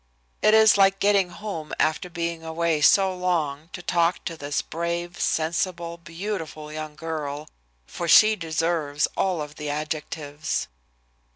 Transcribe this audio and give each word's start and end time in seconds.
It 0.41 0.55
is 0.55 0.79
like 0.79 0.97
getting 0.97 1.29
home 1.29 1.73
after 1.79 2.09
being 2.09 2.43
away 2.43 2.81
so 2.81 3.15
long 3.15 3.69
to 3.73 3.83
talk 3.83 4.25
to 4.25 4.35
this 4.35 4.63
brave, 4.63 5.19
sensible, 5.21 5.97
beautiful 5.99 6.73
young 6.73 6.95
girl 6.95 7.47
for 7.85 8.07
she 8.07 8.35
deserves 8.35 9.07
all 9.15 9.43
of 9.43 9.57
the 9.57 9.69
adjectives." 9.69 10.67